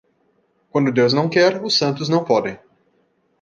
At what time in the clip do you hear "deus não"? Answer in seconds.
0.91-1.29